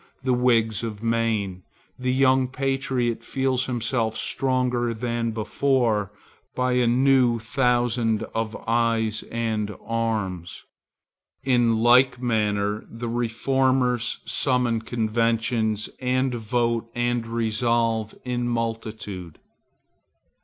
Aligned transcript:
The 0.23 0.33
Whigs 0.33 0.81
of 0.81 1.03
Maine! 1.03 1.61
the 1.99 2.11
young 2.11 2.47
patriot 2.47 3.23
feels 3.23 3.67
himself 3.67 4.17
stronger 4.17 4.95
than 4.95 5.29
before 5.29 6.11
by 6.55 6.71
a 6.71 6.87
new 6.87 7.37
thousand 7.37 8.23
of 8.33 8.57
eyes 8.65 9.21
and 9.31 9.75
arms. 9.85 10.65
In 11.43 11.83
like 11.83 12.19
manner 12.19 12.83
the 12.89 13.07
reformers 13.09 14.21
summon 14.25 14.81
conventions 14.81 15.87
and 15.99 16.33
vote 16.33 16.89
and 16.95 17.27
resolve 17.27 18.15
in 18.25 18.47
multitude. 18.47 19.37